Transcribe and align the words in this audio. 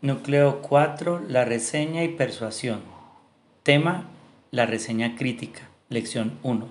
Núcleo 0.00 0.62
4. 0.62 1.24
La 1.28 1.44
reseña 1.44 2.04
y 2.04 2.08
persuasión. 2.10 2.82
Tema. 3.64 4.06
La 4.52 4.64
reseña 4.64 5.16
crítica. 5.16 5.68
Lección 5.88 6.38
1. 6.44 6.68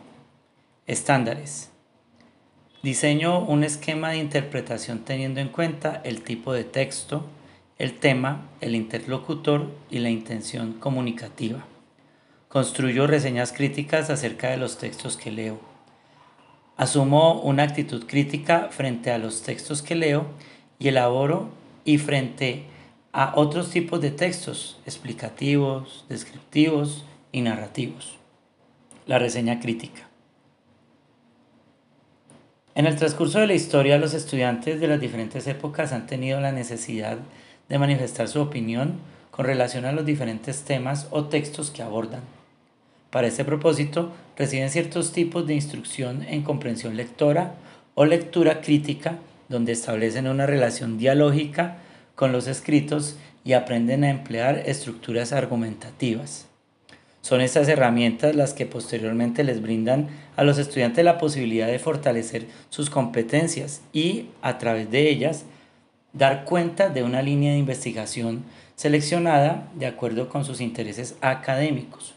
Estándares. 0.86 1.70
Diseño 2.84 3.44
un 3.44 3.66
esquema 3.66 4.12
de 4.12 4.20
interpretación 4.20 5.00
teniendo 5.00 5.42
en 5.42 5.50
cuenta 5.50 6.02
el 6.05 6.21
tipo 6.21 6.54
de 6.54 6.63
texto, 6.63 7.26
el 7.78 8.00
tema, 8.00 8.48
el 8.61 8.75
interlocutor 8.75 9.71
y 9.89 10.00
la 10.00 10.09
intención 10.09 10.71
comunicativa. 10.71 11.66
Construyo 12.48 13.07
reseñas 13.07 13.52
críticas 13.52 14.09
acerca 14.09 14.52
de 14.52 14.57
los 14.57 14.78
textos 14.78 15.18
que 15.18 15.32
leo. 15.32 15.59
Asumo 16.78 17.41
una 17.41 17.64
actitud 17.64 18.05
crítica 18.07 18.70
frente 18.71 19.12
a 19.12 19.18
los 19.18 19.41
textos 19.41 19.82
que 19.82 19.96
leo 19.96 20.28
y 20.80 20.88
elaboro 20.88 21.50
y 21.84 21.98
frente 21.98 22.64
a 22.73 22.77
a 23.18 23.31
otros 23.34 23.71
tipos 23.71 24.00
de 24.00 24.11
textos 24.11 24.78
explicativos, 24.86 26.05
descriptivos 26.07 27.04
y 27.32 27.42
narrativos. 27.42 28.15
La 29.07 29.18
reseña 29.18 29.59
crítica. 29.59 30.07
En 32.75 32.86
el 32.86 32.95
transcurso 32.95 33.39
de 33.39 33.47
la 33.47 33.56
historia, 33.56 33.97
los 33.97 34.14
estudiantes 34.14 34.80
de 34.80 34.88
las 34.88 35.02
diferentes 35.02 35.47
épocas 35.47 35.94
han 35.94 36.06
tenido 36.06 36.39
la 36.39 36.52
necesidad 36.52 37.17
de 37.67 37.80
manifestar 37.80 38.28
su 38.28 38.39
opinión 38.39 39.00
con 39.31 39.47
relación 39.47 39.86
a 39.86 39.94
los 39.94 40.06
diferentes 40.06 40.61
temas 40.61 41.08
o 41.09 41.25
textos 41.25 41.72
que 41.72 41.81
abordan. 41.81 42.22
Para 43.09 43.25
este 43.25 43.44
propósito, 43.44 44.11
reciben 44.38 44.70
ciertos 44.70 45.11
tipos 45.11 45.47
de 45.47 45.56
instrucción 45.56 46.22
en 46.22 46.44
comprensión 46.44 46.95
lectora 46.95 47.56
o 47.95 48.06
lectura 48.06 48.61
crítica, 48.61 49.17
donde 49.50 49.72
establecen 49.72 50.28
una 50.28 50.45
relación 50.45 51.00
dialógica 51.00 51.78
con 52.17 52.31
los 52.31 52.48
escritos 52.48 53.16
y 53.45 53.53
aprenden 53.53 54.03
a 54.03 54.09
emplear 54.09 54.64
estructuras 54.66 55.31
argumentativas. 55.31 56.48
Son 57.22 57.42
estas 57.42 57.68
herramientas 57.68 58.36
las 58.36 58.54
que 58.54 58.66
posteriormente 58.66 59.44
les 59.44 59.62
brindan 59.62 60.08
a 60.36 60.44
los 60.44 60.58
estudiantes 60.58 61.06
la 61.06 61.20
posibilidad 61.20 61.68
de 61.68 61.78
fortalecer 61.78 62.48
sus 62.70 62.90
competencias 62.90 63.82
y, 63.94 64.30
a 64.42 64.58
través 64.58 64.90
de 64.90 65.09
ellas, 65.09 65.46
dar 66.12 66.44
cuenta 66.44 66.90
de 66.90 67.04
una 67.04 67.22
línea 67.22 67.52
de 67.52 67.59
investigación 67.59 68.44
seleccionada 68.76 69.70
de 69.76 69.86
acuerdo 69.86 70.28
con 70.28 70.44
sus 70.44 70.59
intereses 70.59 71.18
académicos. 71.22 72.16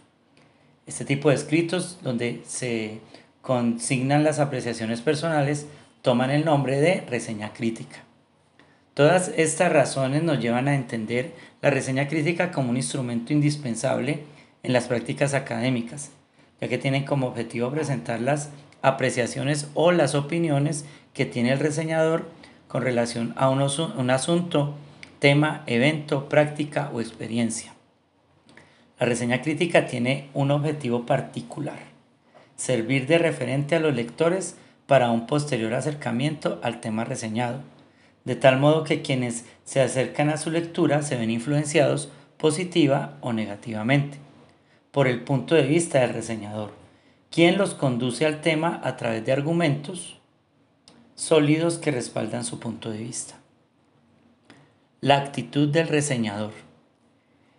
Este 0.87 1.05
tipo 1.05 1.29
de 1.29 1.35
escritos, 1.35 1.99
donde 2.03 2.41
se 2.47 3.01
consignan 3.43 4.25
las 4.25 4.39
apreciaciones 4.39 5.03
personales, 5.03 5.67
toman 6.01 6.31
el 6.31 6.47
nombre 6.47 6.81
de 6.81 7.03
reseña 7.03 7.53
crítica. 7.53 8.05
Todas 9.01 9.33
estas 9.35 9.73
razones 9.73 10.23
nos 10.23 10.41
llevan 10.41 10.69
a 10.69 10.75
entender 10.75 11.33
la 11.63 11.71
reseña 11.71 12.07
crítica 12.07 12.51
como 12.53 12.69
un 12.69 12.77
instrumento 12.77 13.33
indispensable 13.33 14.25
en 14.63 14.75
las 14.75 14.89
prácticas 14.89 15.33
académicas, 15.33 16.11
ya 16.61 16.69
que 16.69 16.77
tiene 16.77 17.07
como 17.07 17.29
objetivo 17.29 17.71
presentar 17.71 18.21
las 18.21 18.51
apreciaciones 18.83 19.71
o 19.73 19.91
las 19.91 20.15
opiniones 20.15 20.85
que 21.15 21.25
tiene 21.25 21.51
el 21.51 21.61
reseñador 21.61 22.29
con 22.69 22.83
relación 22.83 23.33
a 23.39 23.49
un, 23.49 23.63
un 23.63 24.11
asunto, 24.11 24.75
tema, 25.19 25.65
evento, 25.67 26.29
práctica 26.29 26.91
o 26.93 27.01
experiencia. 27.01 27.73
La 28.99 29.07
reseña 29.07 29.41
crítica 29.41 29.87
tiene 29.87 30.29
un 30.35 30.51
objetivo 30.51 31.07
particular, 31.07 31.79
servir 32.55 33.07
de 33.07 33.17
referente 33.17 33.77
a 33.77 33.81
los 33.81 33.95
lectores 33.95 34.57
para 34.87 35.11
un 35.11 35.27
posterior 35.27 35.73
acercamiento 35.73 36.61
al 36.63 36.83
tema 36.83 37.07
reseñado 37.07 37.63
de 38.25 38.37
tal 38.37 38.59
modo 38.59 38.85
que 38.85 39.03
quienes 39.03 39.45
se 39.65 39.81
acercan 39.81 40.29
a 40.29 40.37
su 40.37 40.51
lectura 40.51 41.03
se 41.03 41.17
ven 41.17 41.31
influenciados 41.31 42.11
positiva 42.37 43.19
o 43.21 43.33
negativamente 43.33 44.19
por 44.91 45.07
el 45.07 45.21
punto 45.21 45.55
de 45.55 45.63
vista 45.63 46.01
del 46.01 46.15
reseñador, 46.15 46.73
quien 47.31 47.59
los 47.59 47.75
conduce 47.75 48.27
al 48.27 48.41
tema 48.41 48.81
a 48.83 48.97
través 48.97 49.25
de 49.25 49.33
argumentos 49.33 50.19
sólidos 51.15 51.79
que 51.79 51.91
respaldan 51.91 52.45
su 52.45 52.59
punto 52.59 52.91
de 52.91 52.99
vista. 52.99 53.35
La 55.01 55.19
actitud 55.19 55.69
del 55.69 55.89
reseñador. 55.89 56.53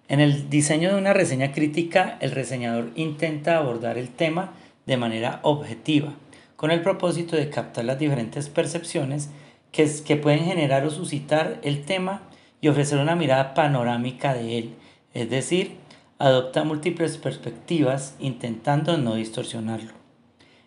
En 0.07 0.19
el 0.19 0.49
diseño 0.49 0.89
de 0.89 0.99
una 0.99 1.13
reseña 1.13 1.53
crítica, 1.53 2.17
el 2.19 2.31
reseñador 2.31 2.91
intenta 2.95 3.57
abordar 3.57 3.97
el 3.97 4.09
tema 4.09 4.51
de 4.85 4.97
manera 4.97 5.39
objetiva, 5.43 6.15
con 6.57 6.71
el 6.71 6.81
propósito 6.81 7.35
de 7.37 7.49
captar 7.49 7.85
las 7.85 7.97
diferentes 7.97 8.49
percepciones 8.49 9.29
que, 9.71 9.89
que 10.05 10.15
pueden 10.15 10.45
generar 10.45 10.85
o 10.85 10.89
suscitar 10.89 11.59
el 11.63 11.85
tema 11.85 12.21
y 12.61 12.67
ofrecer 12.67 12.99
una 12.99 13.15
mirada 13.15 13.53
panorámica 13.53 14.33
de 14.33 14.57
él, 14.57 14.75
es 15.13 15.29
decir, 15.29 15.77
adopta 16.19 16.63
múltiples 16.63 17.17
perspectivas 17.17 18.15
intentando 18.19 18.97
no 18.97 19.15
distorsionarlo. 19.15 19.93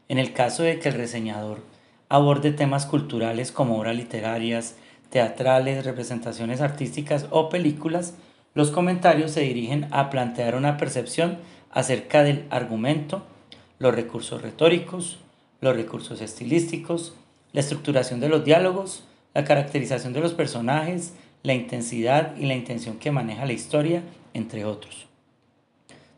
En 0.09 0.19
el 0.19 0.33
caso 0.33 0.65
de 0.65 0.79
que 0.81 0.89
el 0.89 0.97
reseñador 0.97 1.63
aborde 2.09 2.53
temas 2.53 2.87
culturales 2.87 3.53
como 3.53 3.79
obras 3.79 3.97
literarias, 3.97 4.77
teatrales, 5.11 5.85
representaciones 5.85 6.61
artísticas 6.61 7.27
o 7.31 7.49
películas, 7.49 8.15
los 8.55 8.71
comentarios 8.71 9.31
se 9.31 9.41
dirigen 9.41 9.87
a 9.91 10.11
plantear 10.11 10.57
una 10.57 10.77
percepción 10.77 11.39
acerca 11.71 12.23
del 12.23 12.47
argumento, 12.51 13.23
los 13.79 13.95
recursos 13.95 14.43
retóricos, 14.43 15.19
los 15.61 15.75
recursos 15.75 16.21
estilísticos, 16.21 17.15
la 17.55 17.61
estructuración 17.61 18.21
de 18.21 18.29
los 18.29 18.45
diálogos, 18.45 19.05
la 19.33 19.45
caracterización 19.45 20.13
de 20.13 20.21
los 20.21 20.35
personajes, 20.35 21.15
la 21.43 21.55
intensidad 21.55 22.37
y 22.37 22.47
la 22.47 22.55
intención 22.55 22.99
que 22.99 23.13
maneja 23.13 23.47
la 23.47 23.53
historia, 23.53 24.03
entre 24.35 24.65
otros. 24.65 25.07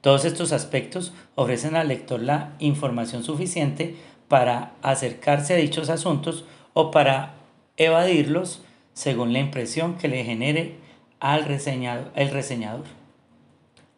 Todos 0.00 0.24
estos 0.24 0.52
aspectos 0.52 1.12
ofrecen 1.34 1.76
al 1.76 1.88
lector 1.88 2.22
la 2.22 2.54
información 2.58 3.22
suficiente 3.22 3.96
para 4.28 4.72
acercarse 4.82 5.54
a 5.54 5.58
dichos 5.58 5.90
asuntos 5.90 6.44
o 6.72 6.90
para 6.90 7.34
evadirlos 7.76 8.62
según 8.94 9.32
la 9.32 9.40
impresión 9.40 9.98
que 9.98 10.08
le 10.08 10.24
genere 10.24 10.76
al 11.20 11.44
reseñador, 11.44 12.12
el 12.14 12.30
reseñador. 12.30 12.84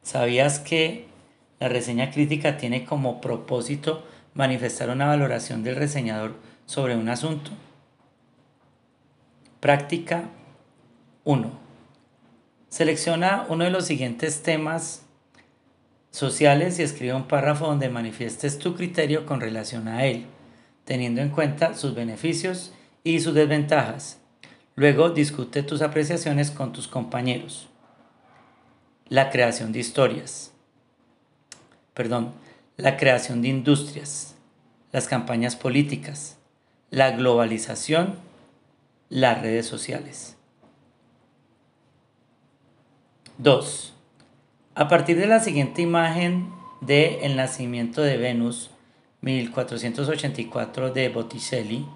¿Sabías 0.03 0.59
que 0.59 1.07
la 1.61 1.69
reseña 1.69 2.11
crítica 2.11 2.57
tiene 2.57 2.85
como 2.85 3.21
propósito 3.21 4.05
manifestar 4.35 4.91
una 4.91 5.07
valoración 5.07 5.63
del 5.63 5.77
reseñador 5.77 6.35
sobre 6.69 6.97
un 6.97 7.09
asunto. 7.09 7.51
Práctica 9.59 10.25
1. 11.25 11.51
Selecciona 12.69 13.47
uno 13.49 13.65
de 13.65 13.71
los 13.71 13.87
siguientes 13.87 14.43
temas 14.43 15.07
sociales 16.11 16.79
y 16.79 16.83
escribe 16.83 17.15
un 17.15 17.27
párrafo 17.27 17.67
donde 17.67 17.89
manifiestes 17.89 18.59
tu 18.59 18.77
criterio 18.77 19.25
con 19.25 19.41
relación 19.41 19.89
a 19.89 20.05
él, 20.05 20.27
teniendo 20.85 21.23
en 21.23 21.31
cuenta 21.31 21.73
sus 21.73 21.95
beneficios 21.95 22.75
y 23.03 23.21
sus 23.21 23.33
desventajas. 23.33 24.19
Luego 24.77 25.09
discute 25.09 25.63
tus 25.63 25.81
apreciaciones 25.81 26.51
con 26.51 26.75
tus 26.75 26.87
compañeros. 26.87 27.71
La 29.09 29.31
creación 29.31 29.73
de 29.73 29.79
historias. 29.79 30.53
Perdón, 31.95 32.35
la 32.77 32.99
creación 32.99 33.41
de 33.41 33.49
industrias. 33.49 34.35
Las 34.93 35.09
campañas 35.09 35.57
políticas 35.57 36.38
la 36.91 37.11
globalización, 37.11 38.19
las 39.09 39.43
redes 39.43 39.67
sociales. 39.67 40.37
2. 43.39 43.95
A 44.75 44.89
partir 44.89 45.19
de 45.19 45.27
la 45.27 45.41
siguiente 45.41 45.83
imagen 45.83 46.51
de 46.81 47.27
El 47.27 47.37
nacimiento 47.37 48.03
de 48.03 48.17
Venus, 48.17 48.71
1484 49.21 50.93
de 50.93 51.09
Botticelli, 51.09 51.87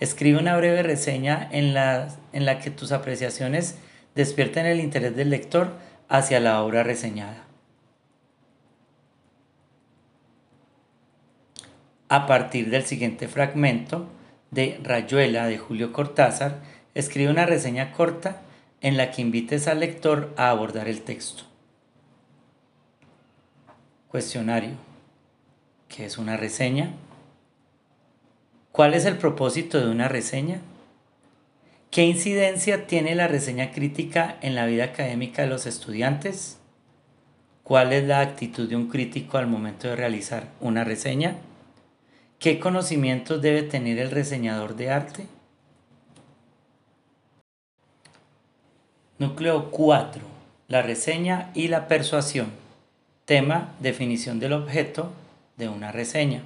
escribe 0.00 0.38
una 0.38 0.56
breve 0.56 0.82
reseña 0.82 1.48
en 1.50 1.74
la, 1.74 2.08
en 2.32 2.44
la 2.44 2.58
que 2.58 2.70
tus 2.70 2.92
apreciaciones 2.92 3.78
despierten 4.14 4.66
el 4.66 4.80
interés 4.80 5.16
del 5.16 5.30
lector 5.30 5.72
hacia 6.08 6.40
la 6.40 6.62
obra 6.62 6.82
reseñada. 6.82 7.44
A 12.08 12.26
partir 12.26 12.70
del 12.70 12.84
siguiente 12.84 13.26
fragmento, 13.26 14.08
de 14.50 14.80
Rayuela 14.82 15.46
de 15.46 15.58
Julio 15.58 15.92
Cortázar, 15.92 16.60
escribe 16.94 17.30
una 17.30 17.46
reseña 17.46 17.92
corta 17.92 18.42
en 18.80 18.96
la 18.96 19.10
que 19.10 19.22
invites 19.22 19.68
al 19.68 19.80
lector 19.80 20.32
a 20.36 20.50
abordar 20.50 20.88
el 20.88 21.02
texto. 21.02 21.44
Cuestionario. 24.08 24.74
¿Qué 25.88 26.06
es 26.06 26.18
una 26.18 26.36
reseña? 26.36 26.94
¿Cuál 28.72 28.94
es 28.94 29.04
el 29.04 29.16
propósito 29.16 29.80
de 29.80 29.90
una 29.90 30.08
reseña? 30.08 30.60
¿Qué 31.90 32.04
incidencia 32.04 32.86
tiene 32.86 33.14
la 33.14 33.28
reseña 33.28 33.72
crítica 33.72 34.36
en 34.42 34.54
la 34.54 34.66
vida 34.66 34.84
académica 34.84 35.42
de 35.42 35.48
los 35.48 35.66
estudiantes? 35.66 36.58
¿Cuál 37.62 37.92
es 37.92 38.04
la 38.04 38.20
actitud 38.20 38.68
de 38.68 38.76
un 38.76 38.88
crítico 38.88 39.38
al 39.38 39.46
momento 39.46 39.88
de 39.88 39.96
realizar 39.96 40.48
una 40.60 40.84
reseña? 40.84 41.36
¿Qué 42.38 42.60
conocimientos 42.60 43.40
debe 43.40 43.62
tener 43.62 43.98
el 43.98 44.10
reseñador 44.10 44.76
de 44.76 44.90
arte? 44.90 45.26
Núcleo 49.18 49.70
4. 49.70 50.20
La 50.68 50.82
reseña 50.82 51.50
y 51.54 51.68
la 51.68 51.88
persuasión. 51.88 52.52
Tema, 53.24 53.72
definición 53.80 54.38
del 54.38 54.52
objeto 54.52 55.12
de 55.56 55.70
una 55.70 55.92
reseña. 55.92 56.42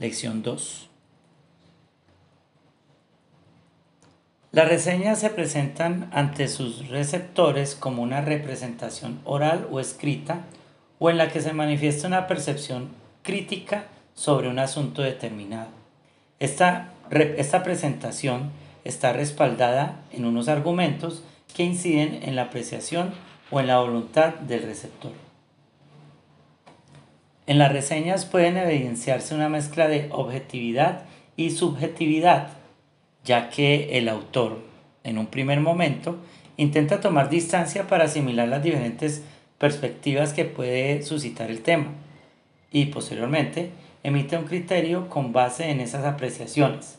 Lección 0.00 0.42
2. 0.42 0.88
Las 4.50 4.68
reseñas 4.68 5.20
se 5.20 5.30
presentan 5.30 6.10
ante 6.12 6.48
sus 6.48 6.88
receptores 6.88 7.76
como 7.76 8.02
una 8.02 8.20
representación 8.20 9.20
oral 9.24 9.68
o 9.70 9.78
escrita 9.78 10.40
o 10.98 11.08
en 11.08 11.16
la 11.16 11.30
que 11.30 11.40
se 11.40 11.52
manifiesta 11.52 12.08
una 12.08 12.26
percepción 12.26 12.90
crítica 13.22 13.86
sobre 14.14 14.48
un 14.48 14.58
asunto 14.58 15.02
determinado. 15.02 15.68
Esta, 16.38 16.92
esta 17.10 17.62
presentación 17.62 18.50
está 18.84 19.12
respaldada 19.12 20.00
en 20.12 20.24
unos 20.24 20.48
argumentos 20.48 21.22
que 21.54 21.64
inciden 21.64 22.20
en 22.22 22.36
la 22.36 22.42
apreciación 22.42 23.12
o 23.50 23.60
en 23.60 23.66
la 23.66 23.78
voluntad 23.78 24.34
del 24.34 24.62
receptor. 24.62 25.12
En 27.46 27.58
las 27.58 27.72
reseñas 27.72 28.24
pueden 28.24 28.56
evidenciarse 28.56 29.34
una 29.34 29.48
mezcla 29.48 29.88
de 29.88 30.08
objetividad 30.10 31.02
y 31.36 31.50
subjetividad, 31.50 32.48
ya 33.24 33.50
que 33.50 33.98
el 33.98 34.08
autor, 34.08 34.58
en 35.04 35.18
un 35.18 35.26
primer 35.26 35.60
momento, 35.60 36.18
intenta 36.56 37.00
tomar 37.00 37.28
distancia 37.30 37.86
para 37.86 38.04
asimilar 38.04 38.48
las 38.48 38.62
diferentes 38.62 39.22
perspectivas 39.58 40.32
que 40.32 40.44
puede 40.44 41.02
suscitar 41.02 41.50
el 41.50 41.62
tema 41.62 41.88
y 42.70 42.86
posteriormente 42.86 43.70
emite 44.02 44.36
un 44.36 44.44
criterio 44.44 45.08
con 45.08 45.32
base 45.32 45.70
en 45.70 45.80
esas 45.80 46.04
apreciaciones. 46.04 46.98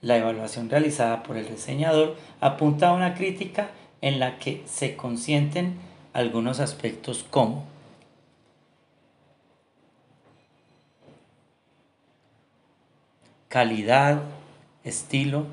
La 0.00 0.16
evaluación 0.16 0.70
realizada 0.70 1.22
por 1.22 1.36
el 1.36 1.48
reseñador 1.48 2.16
apunta 2.40 2.88
a 2.88 2.92
una 2.92 3.14
crítica 3.14 3.70
en 4.00 4.20
la 4.20 4.38
que 4.38 4.62
se 4.66 4.96
consienten 4.96 5.76
algunos 6.12 6.60
aspectos 6.60 7.24
como 7.28 7.64
calidad, 13.48 14.22
estilo, 14.84 15.46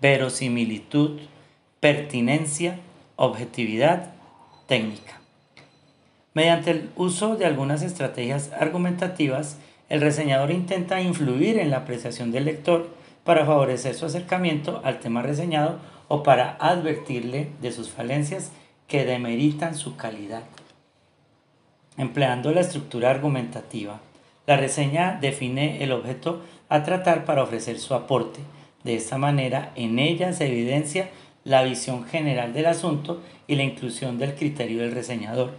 verosimilitud, 0.00 1.20
pertinencia, 1.80 2.80
objetividad, 3.16 4.12
técnica. 4.66 5.20
Mediante 6.32 6.70
el 6.72 6.90
uso 6.96 7.36
de 7.36 7.44
algunas 7.44 7.82
estrategias 7.82 8.50
argumentativas, 8.52 9.58
el 9.88 10.00
reseñador 10.00 10.50
intenta 10.50 11.00
influir 11.00 11.58
en 11.58 11.70
la 11.70 11.78
apreciación 11.78 12.32
del 12.32 12.46
lector 12.46 12.88
para 13.24 13.46
favorecer 13.46 13.94
su 13.94 14.06
acercamiento 14.06 14.80
al 14.84 15.00
tema 15.00 15.22
reseñado 15.22 15.78
o 16.08 16.22
para 16.22 16.56
advertirle 16.60 17.48
de 17.60 17.72
sus 17.72 17.90
falencias 17.90 18.52
que 18.88 19.04
demeritan 19.04 19.74
su 19.74 19.96
calidad. 19.96 20.42
Empleando 21.96 22.52
la 22.52 22.60
estructura 22.60 23.10
argumentativa, 23.10 24.00
la 24.46 24.56
reseña 24.56 25.18
define 25.20 25.82
el 25.82 25.92
objeto 25.92 26.42
a 26.68 26.82
tratar 26.82 27.24
para 27.24 27.42
ofrecer 27.42 27.78
su 27.78 27.94
aporte. 27.94 28.40
De 28.82 28.94
esta 28.94 29.16
manera, 29.16 29.72
en 29.76 29.98
ella 29.98 30.32
se 30.32 30.46
evidencia 30.46 31.08
la 31.44 31.62
visión 31.62 32.04
general 32.04 32.52
del 32.52 32.66
asunto 32.66 33.22
y 33.46 33.54
la 33.54 33.62
inclusión 33.62 34.18
del 34.18 34.34
criterio 34.34 34.80
del 34.82 34.92
reseñador. 34.92 35.52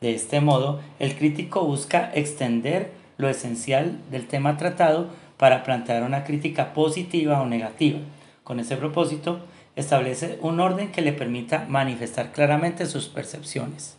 De 0.00 0.14
este 0.14 0.40
modo, 0.40 0.80
el 0.98 1.14
crítico 1.16 1.64
busca 1.64 2.10
extender 2.14 2.90
lo 3.16 3.28
esencial 3.28 3.98
del 4.10 4.26
tema 4.26 4.56
tratado 4.56 5.08
para 5.36 5.64
plantear 5.64 6.02
una 6.02 6.24
crítica 6.24 6.72
positiva 6.74 7.40
o 7.40 7.46
negativa. 7.46 7.98
Con 8.44 8.60
ese 8.60 8.76
propósito, 8.76 9.40
establece 9.76 10.38
un 10.42 10.60
orden 10.60 10.92
que 10.92 11.02
le 11.02 11.12
permita 11.12 11.66
manifestar 11.68 12.32
claramente 12.32 12.86
sus 12.86 13.08
percepciones. 13.08 13.96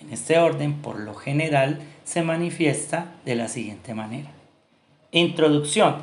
En 0.00 0.10
este 0.12 0.38
orden, 0.38 0.74
por 0.80 0.98
lo 0.98 1.14
general, 1.14 1.80
se 2.04 2.22
manifiesta 2.22 3.12
de 3.24 3.36
la 3.36 3.48
siguiente 3.48 3.94
manera. 3.94 4.30
Introducción, 5.12 5.96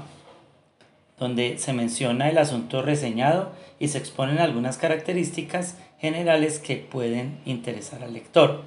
donde 1.19 1.57
se 1.57 1.73
menciona 1.73 2.29
el 2.29 2.37
asunto 2.37 2.81
reseñado 2.81 3.51
y 3.79 3.87
se 3.87 3.97
exponen 3.97 4.39
algunas 4.39 4.77
características 4.77 5.77
generales 5.99 6.59
que 6.59 6.75
pueden 6.77 7.39
interesar 7.45 8.03
al 8.03 8.13
lector. 8.13 8.63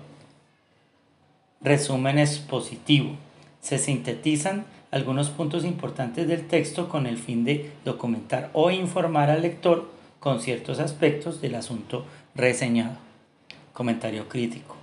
Resumen 1.61 2.19
expositivo. 2.19 3.17
Se 3.61 3.79
sintetizan 3.79 4.65
algunos 4.91 5.31
puntos 5.31 5.65
importantes 5.65 6.27
del 6.27 6.49
texto 6.49 6.89
con 6.89 7.07
el 7.07 7.17
fin 7.17 7.45
de 7.45 7.71
documentar 7.85 8.51
o 8.53 8.71
informar 8.71 9.31
al 9.31 9.43
lector 9.43 9.91
con 10.19 10.41
ciertos 10.41 10.81
aspectos 10.81 11.41
del 11.41 11.55
asunto 11.55 12.05
reseñado. 12.35 12.97
Comentario 13.73 14.29
crítico. 14.29 14.77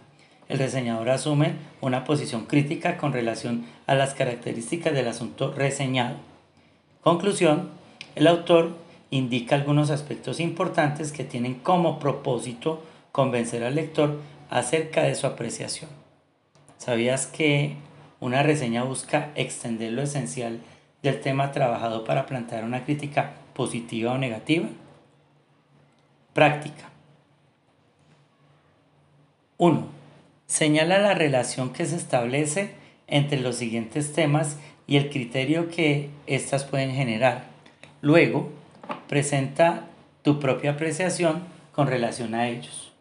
El 0.50 0.60
reseñador 0.60 1.10
asume 1.10 1.56
una 1.82 2.06
posición 2.06 2.46
crítica 2.46 2.98
con 2.98 3.12
relación 3.12 3.66
a 3.86 3.96
las 3.96 4.14
características 4.14 4.94
del 4.94 5.08
asunto 5.08 5.52
reseñado. 5.52 6.16
Conclusión. 7.02 7.70
El 8.16 8.28
autor 8.28 8.76
indica 9.12 9.56
algunos 9.56 9.90
aspectos 9.90 10.40
importantes 10.40 11.12
que 11.12 11.24
tienen 11.24 11.56
como 11.56 12.00
propósito 12.00 12.82
convencer 13.12 13.64
al 13.64 13.76
lector 13.76 14.20
acerca 14.50 15.04
de 15.04 15.16
su 15.16 15.28
apreciación. 15.28 15.90
¿Sabías 16.78 17.28
que 17.28 17.76
una 18.20 18.44
reseña 18.44 18.84
busca 18.84 19.32
extender 19.36 19.94
lo 19.94 20.02
esencial 20.02 20.60
del 21.04 21.22
tema 21.22 21.52
trabajado 21.52 22.04
para 22.04 22.26
plantear 22.26 22.64
una 22.64 22.84
crítica 22.84 23.34
positiva 23.54 24.14
o 24.14 24.18
negativa? 24.18 24.68
Práctica. 26.34 26.90
1. 29.58 29.88
Señala 30.46 31.00
la 31.00 31.14
relación 31.14 31.74
que 31.74 31.86
se 31.86 31.96
establece 31.96 32.76
entre 33.08 33.40
los 33.40 33.56
siguientes 33.56 34.14
temas 34.14 34.58
y 34.86 34.98
el 34.98 35.10
criterio 35.10 35.70
que 35.70 36.10
éstas 36.28 36.64
pueden 36.64 36.92
generar. 36.94 37.46
Luego, 38.02 38.50
presenta 39.08 39.88
tu 40.22 40.40
propia 40.40 40.72
apreciación 40.72 41.44
con 41.74 41.88
relación 41.88 42.36
a 42.36 42.48
ellos. 42.48 42.92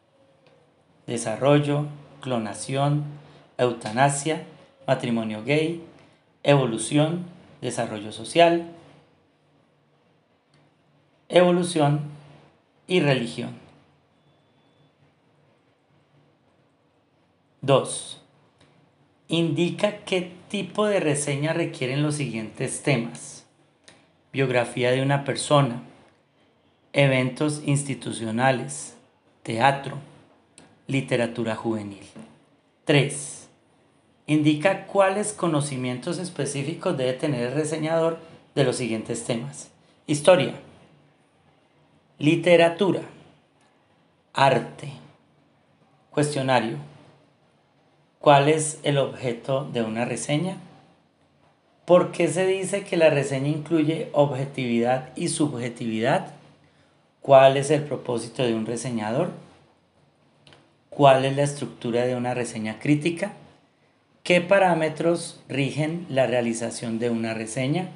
Desarrollo, 1.07 1.87
clonación, 2.21 3.05
eutanasia, 3.59 4.43
matrimonio 4.87 5.45
gay, 5.45 5.83
evolución, 6.43 7.25
desarrollo 7.61 8.13
social, 8.13 8.71
evolución 11.29 12.01
y 12.87 13.01
religión. 13.01 13.67
2. 17.63 18.23
Indica 19.29 19.99
qué 20.05 20.33
tipo 20.49 20.87
de 20.87 21.01
reseña 21.01 21.53
requieren 21.53 22.03
los 22.03 22.15
siguientes 22.15 22.83
temas. 22.83 23.45
Biografía 24.33 24.93
de 24.93 25.03
una 25.03 25.25
persona, 25.25 25.83
eventos 26.93 27.63
institucionales, 27.67 28.97
teatro, 29.43 29.99
literatura 30.87 31.57
juvenil. 31.57 32.05
3. 32.85 33.46
Indica 34.27 34.87
cuáles 34.87 35.33
conocimientos 35.33 36.19
específicos 36.19 36.97
debe 36.97 37.13
tener 37.13 37.49
el 37.49 37.55
reseñador 37.55 38.19
de 38.55 38.65
los 38.65 38.77
siguientes 38.77 39.25
temas. 39.25 39.71
Historia, 40.07 40.55
Literatura. 42.19 43.03
Arte. 44.33 44.91
Cuestionario. 46.11 46.79
¿Cuál 48.21 48.49
es 48.49 48.81
el 48.85 48.97
objeto 48.97 49.69
de 49.71 49.83
una 49.83 50.07
reseña? 50.07 50.57
¿Por 51.85 52.13
qué 52.13 52.29
se 52.29 52.47
dice 52.47 52.85
que 52.85 52.97
la 52.97 53.11
reseña 53.11 53.49
incluye 53.49 54.09
objetividad 54.13 55.11
y 55.15 55.29
subjetividad? 55.29 56.33
¿Cuál 57.21 57.59
es 57.59 57.71
el 57.71 57.85
propósito 57.85 58.43
de 58.43 58.55
un 58.55 58.65
reseñador? 58.65 59.31
¿Cuál 60.89 61.27
es 61.27 61.37
la 61.37 61.43
estructura 61.43 62.07
de 62.07 62.17
una 62.17 62.33
reseña 62.33 62.79
crítica? 62.79 63.33
¿Qué 64.27 64.41
parámetros 64.41 65.39
rigen 65.49 66.05
la 66.09 66.27
realización 66.27 66.99
de 66.99 67.11
una 67.11 67.33
reseña? 67.33 67.91